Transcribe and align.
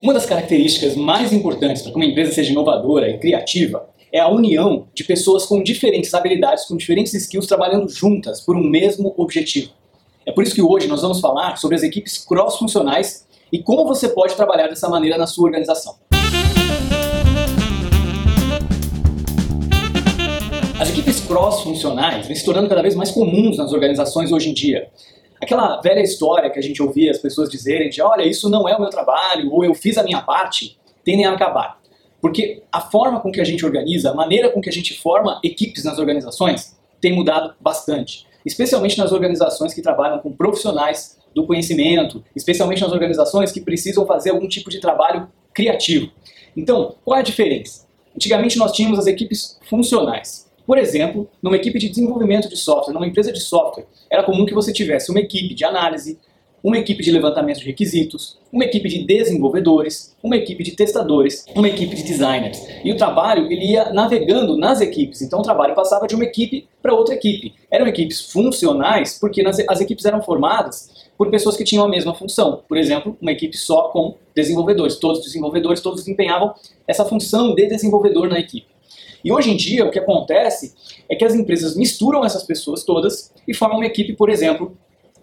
Uma 0.00 0.14
das 0.14 0.26
características 0.26 0.94
mais 0.94 1.32
importantes 1.32 1.82
para 1.82 1.90
que 1.90 1.96
uma 1.96 2.04
empresa 2.04 2.30
seja 2.30 2.52
inovadora 2.52 3.10
e 3.10 3.18
criativa 3.18 3.90
é 4.12 4.20
a 4.20 4.28
união 4.28 4.86
de 4.94 5.02
pessoas 5.02 5.44
com 5.44 5.60
diferentes 5.60 6.14
habilidades, 6.14 6.66
com 6.66 6.76
diferentes 6.76 7.12
skills, 7.14 7.48
trabalhando 7.48 7.88
juntas 7.88 8.40
por 8.40 8.54
um 8.54 8.62
mesmo 8.62 9.12
objetivo. 9.16 9.72
É 10.24 10.30
por 10.30 10.44
isso 10.44 10.54
que 10.54 10.62
hoje 10.62 10.86
nós 10.86 11.02
vamos 11.02 11.18
falar 11.18 11.56
sobre 11.56 11.74
as 11.74 11.82
equipes 11.82 12.16
cross-funcionais 12.16 13.26
e 13.52 13.60
como 13.60 13.84
você 13.88 14.08
pode 14.08 14.36
trabalhar 14.36 14.68
dessa 14.68 14.88
maneira 14.88 15.18
na 15.18 15.26
sua 15.26 15.46
organização. 15.46 15.96
As 20.78 20.90
equipes 20.90 21.18
cross-funcionais 21.26 22.28
vêm 22.28 22.36
se 22.36 22.44
tornando 22.44 22.68
cada 22.68 22.82
vez 22.82 22.94
mais 22.94 23.10
comuns 23.10 23.56
nas 23.56 23.72
organizações 23.72 24.30
hoje 24.30 24.50
em 24.50 24.54
dia. 24.54 24.88
Aquela 25.40 25.80
velha 25.80 26.00
história 26.00 26.50
que 26.50 26.58
a 26.58 26.62
gente 26.62 26.82
ouvia 26.82 27.10
as 27.10 27.18
pessoas 27.18 27.48
dizerem 27.48 27.88
de 27.88 28.02
olha, 28.02 28.22
isso 28.22 28.50
não 28.50 28.68
é 28.68 28.76
o 28.76 28.80
meu 28.80 28.90
trabalho, 28.90 29.52
ou 29.52 29.64
eu 29.64 29.74
fiz 29.74 29.96
a 29.96 30.02
minha 30.02 30.20
parte, 30.20 30.78
tendem 31.04 31.24
a 31.24 31.32
acabar. 31.32 31.78
Porque 32.20 32.62
a 32.72 32.80
forma 32.80 33.20
com 33.20 33.30
que 33.30 33.40
a 33.40 33.44
gente 33.44 33.64
organiza, 33.64 34.10
a 34.10 34.14
maneira 34.14 34.50
com 34.50 34.60
que 34.60 34.68
a 34.68 34.72
gente 34.72 34.98
forma 34.98 35.40
equipes 35.44 35.84
nas 35.84 35.98
organizações 35.98 36.76
tem 37.00 37.12
mudado 37.12 37.54
bastante. 37.60 38.26
Especialmente 38.44 38.98
nas 38.98 39.12
organizações 39.12 39.72
que 39.72 39.82
trabalham 39.82 40.18
com 40.18 40.32
profissionais 40.32 41.18
do 41.34 41.46
conhecimento, 41.46 42.24
especialmente 42.34 42.82
nas 42.82 42.92
organizações 42.92 43.52
que 43.52 43.60
precisam 43.60 44.06
fazer 44.06 44.30
algum 44.30 44.48
tipo 44.48 44.70
de 44.70 44.80
trabalho 44.80 45.28
criativo. 45.54 46.10
Então, 46.56 46.96
qual 47.04 47.16
é 47.16 47.20
a 47.20 47.24
diferença? 47.24 47.86
Antigamente 48.14 48.58
nós 48.58 48.72
tínhamos 48.72 48.98
as 48.98 49.06
equipes 49.06 49.58
funcionais. 49.68 50.47
Por 50.68 50.76
exemplo, 50.76 51.26
numa 51.42 51.56
equipe 51.56 51.78
de 51.78 51.88
desenvolvimento 51.88 52.46
de 52.46 52.54
software, 52.54 52.92
numa 52.92 53.06
empresa 53.06 53.32
de 53.32 53.40
software, 53.40 53.86
era 54.12 54.22
comum 54.22 54.44
que 54.44 54.52
você 54.52 54.70
tivesse 54.70 55.10
uma 55.10 55.18
equipe 55.18 55.54
de 55.54 55.64
análise, 55.64 56.18
uma 56.62 56.76
equipe 56.76 57.02
de 57.02 57.10
levantamento 57.10 57.60
de 57.60 57.64
requisitos, 57.64 58.38
uma 58.52 58.66
equipe 58.66 58.86
de 58.86 59.02
desenvolvedores, 59.06 60.14
uma 60.22 60.36
equipe 60.36 60.62
de 60.62 60.72
testadores, 60.72 61.46
uma 61.54 61.68
equipe 61.70 61.96
de 61.96 62.02
designers. 62.02 62.62
E 62.84 62.92
o 62.92 62.98
trabalho 62.98 63.50
ele 63.50 63.64
ia 63.64 63.94
navegando 63.94 64.58
nas 64.58 64.82
equipes. 64.82 65.22
Então 65.22 65.38
o 65.38 65.42
trabalho 65.42 65.74
passava 65.74 66.06
de 66.06 66.14
uma 66.14 66.24
equipe 66.24 66.68
para 66.82 66.92
outra 66.92 67.14
equipe. 67.14 67.54
Eram 67.70 67.86
equipes 67.86 68.30
funcionais 68.30 69.18
porque 69.18 69.42
as 69.66 69.80
equipes 69.80 70.04
eram 70.04 70.20
formadas 70.20 71.08
por 71.16 71.30
pessoas 71.30 71.56
que 71.56 71.64
tinham 71.64 71.86
a 71.86 71.88
mesma 71.88 72.12
função. 72.14 72.62
Por 72.68 72.76
exemplo, 72.76 73.16
uma 73.22 73.32
equipe 73.32 73.56
só 73.56 73.88
com 73.88 74.16
desenvolvedores. 74.34 74.96
Todos 74.96 75.20
os 75.20 75.24
desenvolvedores, 75.24 75.80
todos 75.80 76.00
desempenhavam 76.00 76.52
essa 76.86 77.06
função 77.06 77.54
de 77.54 77.66
desenvolvedor 77.66 78.28
na 78.28 78.38
equipe. 78.38 78.76
E 79.24 79.32
hoje 79.32 79.50
em 79.50 79.56
dia 79.56 79.84
o 79.84 79.90
que 79.90 79.98
acontece 79.98 80.74
é 81.08 81.16
que 81.16 81.24
as 81.24 81.34
empresas 81.34 81.76
misturam 81.76 82.24
essas 82.24 82.42
pessoas 82.42 82.84
todas 82.84 83.32
e 83.46 83.54
formam 83.54 83.78
uma 83.78 83.86
equipe, 83.86 84.14
por 84.14 84.30
exemplo, 84.30 84.76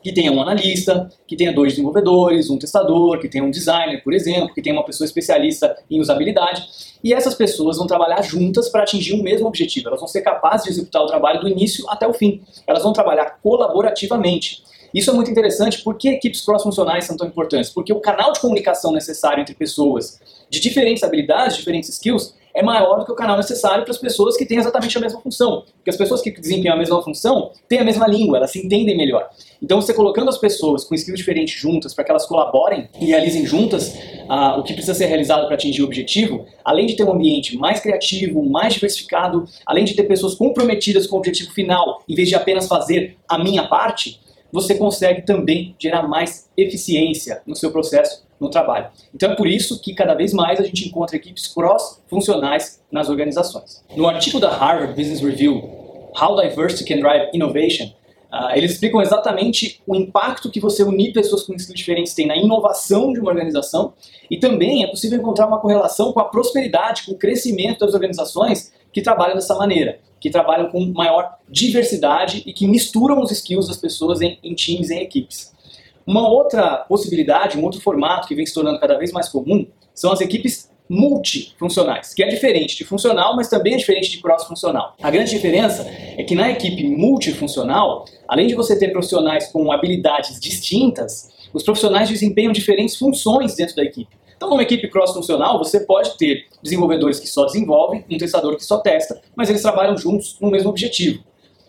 que 0.06 0.14
tenha 0.14 0.32
um 0.32 0.40
analista, 0.40 1.10
que 1.26 1.36
tenha 1.36 1.52
dois 1.52 1.74
desenvolvedores, 1.74 2.52
um 2.52 2.60
testador, 2.60 3.20
que 3.20 3.28
tenha 3.28 3.44
um 3.44 3.50
designer, 3.50 4.04
por 4.04 4.14
exemplo, 4.14 4.54
que 4.54 4.62
tenha 4.62 4.76
uma 4.76 4.86
pessoa 4.86 5.04
especialista 5.04 5.76
em 5.90 6.00
usabilidade. 6.00 6.64
E 7.04 7.12
essas 7.12 7.34
pessoas 7.34 7.78
vão 7.78 7.88
trabalhar 7.88 8.22
juntas 8.22 8.70
para 8.70 8.84
atingir 8.84 9.14
o 9.14 9.24
mesmo 9.24 9.48
objetivo. 9.48 9.88
Elas 9.88 10.00
vão 10.00 10.08
ser 10.08 10.22
capazes 10.22 10.66
de 10.66 10.74
executar 10.74 11.02
o 11.02 11.08
trabalho 11.08 11.42
do 11.42 11.50
início 11.50 11.84
até 11.90 12.08
o 12.08 12.14
fim. 12.14 12.44
Elas 12.68 12.84
vão 12.84 12.94
trabalhar 12.94 13.40
colaborativamente. 13.42 14.64
Isso 14.94 15.10
é 15.10 15.14
muito 15.14 15.32
interessante. 15.32 15.84
Por 15.84 15.98
que 15.98 16.10
equipes 16.10 16.46
cross-funcionais 16.46 17.06
são 17.06 17.18
tão 17.18 17.28
importantes? 17.28 17.72
Porque 17.72 17.92
o 17.92 18.00
canal 18.00 18.32
de 18.32 18.40
comunicação 18.40 18.94
necessário 18.94 19.42
entre 19.42 19.56
pessoas 19.56 20.20
de 20.52 20.60
diferentes 20.60 21.04
habilidades, 21.04 21.58
diferentes 21.58 21.90
skills, 21.90 22.36
é 22.56 22.64
maior 22.64 23.00
do 23.00 23.06
que 23.06 23.12
o 23.12 23.16
canal 23.16 23.36
necessário 23.36 23.84
para 23.84 23.92
as 23.92 23.98
pessoas 23.98 24.38
que 24.38 24.46
têm 24.46 24.58
exatamente 24.58 24.98
a 24.98 25.02
mesma 25.02 25.20
função. 25.20 25.66
Porque 25.76 25.90
as 25.90 25.98
pessoas 25.98 26.22
que 26.22 26.32
desempenham 26.32 26.74
a 26.74 26.78
mesma 26.78 27.04
função 27.04 27.52
têm 27.68 27.80
a 27.80 27.84
mesma 27.84 28.08
língua, 28.08 28.38
elas 28.38 28.52
se 28.52 28.66
entendem 28.66 28.96
melhor. 28.96 29.30
Então, 29.62 29.82
você 29.82 29.94
colocando 29.94 30.30
as 30.30 30.38
pessoas 30.38 30.86
com 30.86 30.96
skills 30.96 31.20
diferentes 31.20 31.60
juntas 31.60 31.94
para 31.94 32.06
que 32.06 32.12
elas 32.12 32.26
colaborem 32.26 32.88
e 33.00 33.06
realizem 33.08 33.46
juntas 33.46 33.98
ah, 34.30 34.58
o 34.58 34.64
que 34.64 34.74
precisa 34.74 34.94
ser 34.94 35.08
realizado 35.08 35.46
para 35.48 35.56
atingir 35.56 35.82
o 35.82 35.86
objetivo, 35.86 36.46
além 36.64 36.86
de 36.86 36.96
ter 36.96 37.04
um 37.04 37.12
ambiente 37.12 37.58
mais 37.58 37.82
criativo, 37.82 38.42
mais 38.42 38.74
diversificado, 38.74 39.46
além 39.66 39.84
de 39.84 39.94
ter 39.94 40.04
pessoas 40.04 40.34
comprometidas 40.34 41.06
com 41.06 41.18
o 41.18 41.20
objetivo 41.20 41.52
final, 41.52 42.02
em 42.08 42.16
vez 42.16 42.30
de 42.30 42.36
apenas 42.36 42.68
fazer 42.68 43.18
a 43.28 43.38
minha 43.38 43.68
parte, 43.68 44.22
você 44.52 44.76
consegue 44.76 45.24
também 45.24 45.76
gerar 45.78 46.08
mais 46.08 46.50
eficiência 46.56 47.42
no 47.46 47.56
seu 47.56 47.72
processo 47.72 48.25
no 48.40 48.50
trabalho. 48.50 48.88
Então 49.14 49.32
é 49.32 49.36
por 49.36 49.48
isso 49.48 49.82
que 49.82 49.94
cada 49.94 50.14
vez 50.14 50.34
mais 50.34 50.60
a 50.60 50.64
gente 50.64 50.88
encontra 50.88 51.16
equipes 51.16 51.48
cross-funcionais 51.48 52.82
nas 52.92 53.10
organizações. 53.10 53.84
No 53.96 54.08
artigo 54.08 54.40
da 54.40 54.50
Harvard 54.52 54.94
Business 54.94 55.22
Review, 55.22 55.58
How 56.20 56.42
Diversity 56.42 56.86
Can 56.86 57.00
Drive 57.00 57.30
Innovation, 57.34 57.86
uh, 58.32 58.56
eles 58.56 58.74
explicam 58.74 59.02
exatamente 59.02 59.82
o 59.88 59.96
impacto 59.96 60.50
que 60.50 60.60
você 60.60 60.84
unir 60.84 61.14
pessoas 61.14 61.44
com 61.44 61.54
skills 61.54 61.78
diferentes 61.78 62.14
tem 62.14 62.28
na 62.28 62.36
inovação 62.36 63.14
de 63.14 63.20
uma 63.20 63.30
organização 63.30 63.94
e 64.30 64.38
também 64.38 64.84
é 64.84 64.88
possível 64.88 65.18
encontrar 65.18 65.48
uma 65.48 65.60
correlação 65.60 66.12
com 66.12 66.20
a 66.20 66.26
prosperidade, 66.26 67.04
com 67.06 67.14
o 67.14 67.18
crescimento 67.18 67.80
das 67.80 67.94
organizações 67.94 68.74
que 68.92 69.02
trabalham 69.02 69.36
dessa 69.36 69.56
maneira, 69.56 70.00
que 70.20 70.30
trabalham 70.30 70.70
com 70.70 70.84
maior 70.86 71.36
diversidade 71.50 72.44
e 72.46 72.54
que 72.54 72.68
misturam 72.68 73.22
os 73.22 73.32
skills 73.32 73.68
das 73.68 73.78
pessoas 73.78 74.22
em, 74.22 74.40
em 74.44 74.54
times, 74.54 74.90
em 74.90 75.02
equipes. 75.02 75.55
Uma 76.06 76.30
outra 76.30 76.78
possibilidade, 76.88 77.58
um 77.58 77.64
outro 77.64 77.82
formato 77.82 78.28
que 78.28 78.36
vem 78.36 78.46
se 78.46 78.54
tornando 78.54 78.80
cada 78.80 78.96
vez 78.96 79.12
mais 79.12 79.28
comum 79.28 79.66
são 79.94 80.12
as 80.12 80.22
equipes 80.22 80.70
multifuncionais, 80.88 82.14
que 82.14 82.24
é 82.24 82.28
diferente 82.28 82.78
de 82.78 82.84
funcional, 82.84 83.36
mas 83.36 83.50
também 83.50 83.74
é 83.74 83.78
diferente 83.78 84.12
de 84.12 84.22
cross-funcional. 84.22 84.96
A 85.02 85.10
grande 85.10 85.32
diferença 85.32 85.84
é 86.16 86.24
que 86.24 86.36
na 86.36 86.52
equipe 86.52 86.84
multifuncional, 86.84 88.06
além 88.28 88.46
de 88.46 88.54
você 88.54 88.78
ter 88.78 88.92
profissionais 88.92 89.48
com 89.48 89.72
habilidades 89.72 90.40
distintas, 90.40 91.34
os 91.52 91.64
profissionais 91.64 92.08
desempenham 92.08 92.52
diferentes 92.52 92.96
funções 92.98 93.56
dentro 93.56 93.76
da 93.76 93.84
equipe. 93.84 94.16
Então, 94.36 94.50
numa 94.50 94.62
equipe 94.62 94.88
cross-funcional, 94.90 95.58
você 95.58 95.80
pode 95.80 96.18
ter 96.18 96.46
desenvolvedores 96.62 97.20
que 97.20 97.28
só 97.28 97.46
desenvolvem, 97.46 98.06
um 98.12 98.18
testador 98.18 98.56
que 98.58 98.66
só 98.66 98.78
testa, 98.78 99.20
mas 99.36 99.50
eles 99.50 99.62
trabalham 99.62 99.98
juntos 99.98 100.38
no 100.40 100.52
mesmo 100.52 100.70
objetivo. 100.70 101.24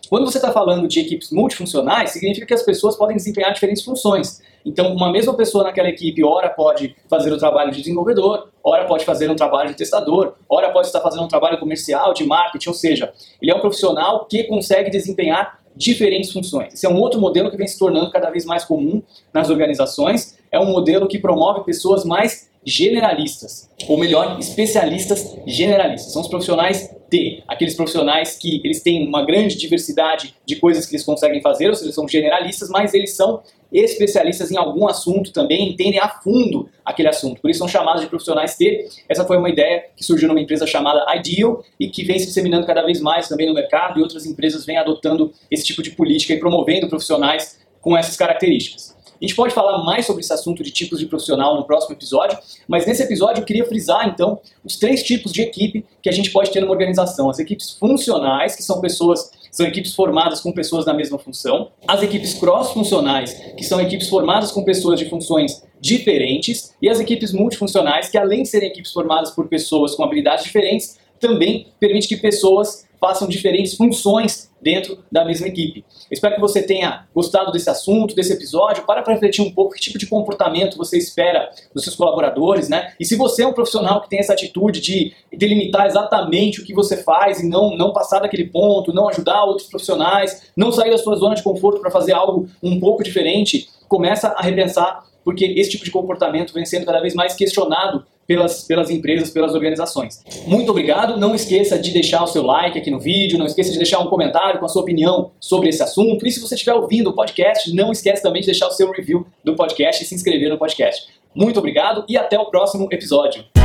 Quando 0.09 0.25
você 0.25 0.37
está 0.37 0.51
falando 0.51 0.87
de 0.87 0.99
equipes 0.99 1.31
multifuncionais, 1.31 2.11
significa 2.11 2.45
que 2.45 2.53
as 2.53 2.63
pessoas 2.63 2.95
podem 2.95 3.17
desempenhar 3.17 3.53
diferentes 3.53 3.83
funções. 3.83 4.41
Então, 4.65 4.93
uma 4.93 5.11
mesma 5.11 5.33
pessoa 5.33 5.63
naquela 5.63 5.89
equipe, 5.89 6.23
ora 6.23 6.49
pode 6.49 6.95
fazer 7.09 7.31
o 7.31 7.37
trabalho 7.37 7.71
de 7.71 7.79
desenvolvedor, 7.79 8.49
ora 8.63 8.85
pode 8.85 9.05
fazer 9.05 9.29
um 9.29 9.35
trabalho 9.35 9.69
de 9.69 9.75
testador, 9.75 10.35
ora 10.49 10.71
pode 10.71 10.87
estar 10.87 11.01
fazendo 11.01 11.23
um 11.23 11.27
trabalho 11.27 11.57
comercial, 11.59 12.13
de 12.13 12.25
marketing, 12.25 12.69
ou 12.69 12.75
seja, 12.75 13.13
ele 13.41 13.51
é 13.51 13.55
um 13.55 13.59
profissional 13.59 14.25
que 14.25 14.43
consegue 14.43 14.89
desempenhar 14.89 15.59
diferentes 15.75 16.31
funções. 16.31 16.73
Esse 16.73 16.85
é 16.85 16.89
um 16.89 16.99
outro 16.99 17.19
modelo 17.21 17.51
que 17.51 17.57
vem 17.57 17.67
se 17.67 17.77
tornando 17.77 18.09
cada 18.11 18.29
vez 18.29 18.45
mais 18.45 18.65
comum 18.65 19.01
nas 19.33 19.49
organizações. 19.49 20.37
É 20.51 20.59
um 20.59 20.65
modelo 20.65 21.07
que 21.07 21.19
promove 21.19 21.63
pessoas 21.63 22.03
mais 22.03 22.49
generalistas, 22.65 23.69
ou 23.87 23.97
melhor, 23.97 24.37
especialistas 24.39 25.37
generalistas. 25.45 26.11
São 26.11 26.21
os 26.21 26.27
profissionais 26.27 26.96
T, 27.09 27.43
aqueles 27.47 27.75
profissionais 27.75 28.37
que 28.37 28.61
eles 28.63 28.81
têm 28.81 29.07
uma 29.07 29.25
grande 29.25 29.57
diversidade 29.57 30.35
de 30.45 30.55
coisas 30.57 30.85
que 30.85 30.95
eles 30.95 31.05
conseguem 31.05 31.41
fazer, 31.41 31.67
ou 31.67 31.75
seja, 31.75 31.91
são 31.91 32.07
generalistas, 32.07 32.69
mas 32.69 32.93
eles 32.93 33.15
são 33.15 33.41
especialistas 33.71 34.51
em 34.51 34.57
algum 34.57 34.87
assunto 34.87 35.31
também, 35.31 35.69
entendem 35.69 35.99
a 35.99 36.07
fundo 36.07 36.69
aquele 36.85 37.09
assunto. 37.09 37.41
Por 37.41 37.49
isso 37.49 37.59
são 37.59 37.67
chamados 37.67 38.01
de 38.01 38.07
profissionais 38.07 38.55
T. 38.55 38.87
Essa 39.09 39.25
foi 39.25 39.37
uma 39.37 39.49
ideia 39.49 39.85
que 39.95 40.03
surgiu 40.03 40.27
numa 40.27 40.39
empresa 40.39 40.65
chamada 40.65 41.05
Ideal 41.15 41.63
e 41.79 41.89
que 41.89 42.03
vem 42.03 42.17
se 42.17 42.27
disseminando 42.27 42.65
cada 42.65 42.81
vez 42.83 43.01
mais 43.01 43.27
também 43.27 43.47
no 43.47 43.53
mercado 43.53 43.99
e 43.99 44.03
outras 44.03 44.25
empresas 44.25 44.65
vêm 44.65 44.77
adotando 44.77 45.33
esse 45.51 45.65
tipo 45.65 45.81
de 45.81 45.91
política 45.91 46.33
e 46.33 46.39
promovendo 46.39 46.87
profissionais 46.87 47.59
com 47.81 47.97
essas 47.97 48.15
características. 48.15 48.96
A 49.19 49.25
gente 49.25 49.35
pode 49.35 49.53
falar 49.53 49.83
mais 49.83 50.05
sobre 50.05 50.21
esse 50.21 50.31
assunto 50.31 50.63
de 50.63 50.71
tipos 50.71 50.99
de 50.99 51.07
profissional 51.07 51.55
no 51.55 51.65
próximo 51.65 51.95
episódio, 51.95 52.37
mas 52.67 52.85
nesse 52.85 53.01
episódio 53.01 53.41
eu 53.41 53.45
queria 53.45 53.65
frisar 53.65 54.07
então 54.07 54.39
os 54.63 54.77
três 54.77 55.03
tipos 55.03 55.33
de 55.33 55.41
equipe 55.41 55.83
que 56.01 56.09
a 56.09 56.11
gente 56.11 56.31
pode 56.31 56.51
ter 56.51 56.59
numa 56.59 56.71
organização: 56.71 57.29
as 57.29 57.39
equipes 57.39 57.71
funcionais, 57.71 58.55
que 58.55 58.63
são 58.63 58.79
pessoas 58.79 59.31
são 59.51 59.65
equipes 59.65 59.95
formadas 59.95 60.39
com 60.39 60.51
pessoas 60.51 60.85
da 60.85 60.93
mesma 60.93 61.17
função, 61.17 61.71
as 61.87 62.03
equipes 62.03 62.35
cross-funcionais, 62.35 63.33
que 63.57 63.63
são 63.63 63.81
equipes 63.81 64.07
formadas 64.07 64.51
com 64.51 64.63
pessoas 64.63 64.99
de 64.99 65.09
funções 65.09 65.63
diferentes, 65.79 66.75
e 66.79 66.87
as 66.87 66.99
equipes 66.99 67.33
multifuncionais, 67.33 68.07
que 68.07 68.17
além 68.17 68.43
de 68.43 68.49
serem 68.49 68.69
equipes 68.69 68.91
formadas 68.91 69.31
por 69.31 69.47
pessoas 69.47 69.95
com 69.95 70.03
habilidades 70.03 70.45
diferentes, 70.45 70.99
também 71.19 71.67
permite 71.79 72.07
que 72.07 72.17
pessoas 72.17 72.86
façam 72.99 73.27
diferentes 73.27 73.75
funções 73.75 74.51
dentro 74.61 74.99
da 75.11 75.23
mesma 75.23 75.47
equipe. 75.47 75.85
espero 76.11 76.35
que 76.35 76.41
você 76.41 76.63
tenha 76.63 77.05
gostado 77.13 77.51
desse 77.51 77.69
assunto, 77.69 78.15
desse 78.15 78.33
episódio. 78.33 78.83
Para 78.85 79.01
para 79.01 79.13
refletir 79.13 79.41
um 79.41 79.51
pouco 79.51 79.75
que 79.75 79.79
tipo 79.79 79.99
de 79.99 80.07
comportamento 80.07 80.77
você 80.77 80.97
espera 80.97 81.49
dos 81.73 81.83
seus 81.83 81.95
colaboradores, 81.95 82.67
né? 82.67 82.93
E 82.99 83.05
se 83.05 83.15
você 83.15 83.43
é 83.43 83.47
um 83.47 83.53
profissional 83.53 84.01
que 84.01 84.09
tem 84.09 84.19
essa 84.19 84.33
atitude 84.33 84.81
de 84.81 85.13
delimitar 85.31 85.85
exatamente 85.85 86.61
o 86.61 86.65
que 86.65 86.73
você 86.73 86.97
faz 86.97 87.39
e 87.39 87.47
não, 87.47 87.77
não 87.77 87.93
passar 87.93 88.19
daquele 88.19 88.45
ponto, 88.45 88.93
não 88.93 89.07
ajudar 89.09 89.43
outros 89.43 89.69
profissionais, 89.69 90.51
não 90.57 90.71
sair 90.71 90.89
da 90.89 90.97
sua 90.97 91.15
zona 91.15 91.35
de 91.35 91.43
conforto 91.43 91.79
para 91.79 91.91
fazer 91.91 92.13
algo 92.13 92.49
um 92.61 92.79
pouco 92.79 93.03
diferente, 93.03 93.69
começa 93.87 94.29
a 94.29 94.41
repensar 94.41 95.05
porque 95.23 95.43
esse 95.57 95.71
tipo 95.71 95.83
de 95.83 95.91
comportamento 95.91 96.53
vem 96.53 96.65
sendo 96.65 96.85
cada 96.85 97.01
vez 97.01 97.13
mais 97.13 97.35
questionado 97.35 98.05
pelas, 98.27 98.63
pelas 98.63 98.89
empresas, 98.89 99.31
pelas 99.31 99.53
organizações. 99.53 100.21
Muito 100.45 100.69
obrigado. 100.69 101.17
Não 101.17 101.33
esqueça 101.33 101.79
de 101.79 101.91
deixar 101.91 102.23
o 102.23 102.27
seu 102.27 102.43
like 102.43 102.77
aqui 102.77 102.91
no 102.91 102.99
vídeo, 102.99 103.39
não 103.39 103.45
esqueça 103.45 103.71
de 103.71 103.77
deixar 103.77 103.99
um 103.99 104.07
comentário 104.07 104.59
com 104.59 104.65
a 104.65 104.69
sua 104.69 104.81
opinião 104.81 105.31
sobre 105.39 105.69
esse 105.69 105.81
assunto. 105.81 106.27
E 106.27 106.31
se 106.31 106.41
você 106.41 106.55
estiver 106.55 106.73
ouvindo 106.73 107.09
o 107.09 107.13
podcast, 107.13 107.73
não 107.73 107.91
esqueça 107.91 108.21
também 108.21 108.41
de 108.41 108.47
deixar 108.47 108.67
o 108.67 108.71
seu 108.71 108.91
review 108.91 109.25
do 109.43 109.55
podcast 109.55 110.03
e 110.03 110.05
se 110.05 110.13
inscrever 110.13 110.49
no 110.49 110.57
podcast. 110.57 111.07
Muito 111.33 111.57
obrigado 111.57 112.03
e 112.09 112.17
até 112.17 112.37
o 112.37 112.45
próximo 112.45 112.87
episódio. 112.91 113.56